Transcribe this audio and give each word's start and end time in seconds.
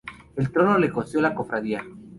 El 0.35 0.51
Trono 0.51 0.79
lo 0.79 0.91
costeó 0.91 1.21
la 1.21 1.35
Cofradía. 1.35 1.85